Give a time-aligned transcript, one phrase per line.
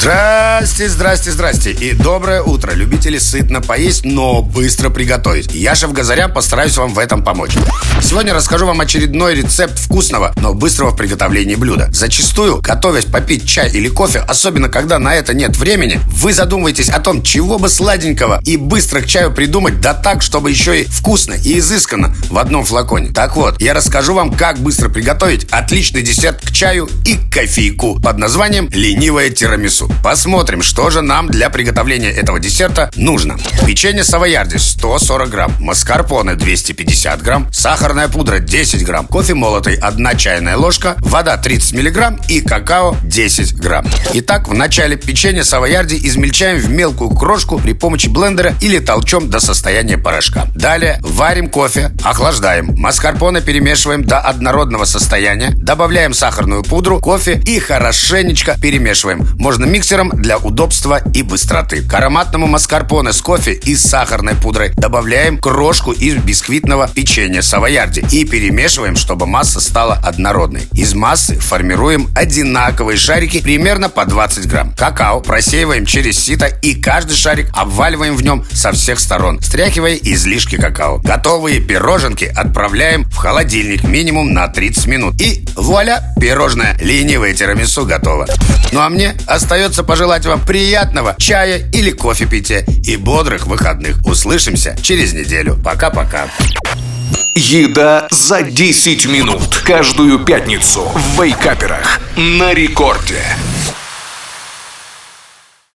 [0.00, 5.52] Здрасте, здрасте, здрасте и доброе утро, любители сытно поесть, но быстро приготовить.
[5.52, 7.50] Я, шеф Газарян, постараюсь вам в этом помочь.
[8.02, 11.90] Сегодня расскажу вам очередной рецепт вкусного, но быстрого в приготовлении блюда.
[11.92, 17.00] Зачастую, готовясь попить чай или кофе, особенно когда на это нет времени, вы задумываетесь о
[17.00, 21.34] том, чего бы сладенького и быстро к чаю придумать, да так, чтобы еще и вкусно
[21.34, 23.12] и изысканно в одном флаконе.
[23.12, 28.16] Так вот, я расскажу вам, как быстро приготовить отличный десерт к чаю и кофейку под
[28.16, 29.89] названием «Ленивое тирамису».
[30.02, 33.36] Посмотрим, что же нам для приготовления этого десерта нужно.
[33.66, 40.56] Печенье савоярди 140 грамм, маскарпоне 250 грамм, сахарная пудра 10 грамм, кофе молотый 1 чайная
[40.56, 43.86] ложка, вода 30 миллиграмм и какао 10 грамм.
[44.14, 49.40] Итак, в начале печенье савоярди измельчаем в мелкую крошку при помощи блендера или толчем до
[49.40, 50.46] состояния порошка.
[50.54, 52.74] Далее варим кофе, охлаждаем.
[52.76, 59.26] Маскарпоне перемешиваем до однородного состояния, добавляем сахарную пудру, кофе и хорошенечко перемешиваем.
[59.38, 61.80] Можно микс миксером для удобства и быстроты.
[61.80, 68.26] К ароматному маскарпоне с кофе и сахарной пудрой добавляем крошку из бисквитного печенья савоярди и
[68.26, 70.68] перемешиваем, чтобы масса стала однородной.
[70.74, 74.74] Из массы формируем одинаковые шарики примерно по 20 грамм.
[74.76, 80.56] Какао просеиваем через сито и каждый шарик обваливаем в нем со всех сторон, стряхивая излишки
[80.56, 80.98] какао.
[80.98, 85.18] Готовые пироженки отправляем в холодильник минимум на 30 минут.
[85.18, 88.26] И вуаля, пирожное ленивое тирамису готово.
[88.72, 94.04] Ну а мне остается остается пожелать вам приятного чая или кофе питья и бодрых выходных.
[94.04, 95.56] Услышимся через неделю.
[95.64, 96.26] Пока-пока.
[97.36, 99.62] Еда за 10 минут.
[99.64, 102.00] Каждую пятницу в Вейкаперах.
[102.16, 103.22] На рекорде.